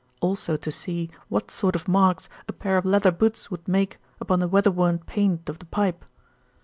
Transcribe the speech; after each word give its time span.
Also 0.19 0.57
to 0.57 0.71
see 0.71 1.11
what 1.29 1.51
sort 1.51 1.75
of 1.75 1.87
marks 1.87 2.27
a 2.47 2.53
pair 2.53 2.75
of 2.75 2.85
leather 2.85 3.11
boots 3.11 3.51
would 3.51 3.67
make 3.67 3.99
upon 4.19 4.39
the 4.39 4.49
weatherworn 4.49 4.97
paint 5.05 5.47
of 5.47 5.59
the 5.59 5.65
pipe. 5.65 6.03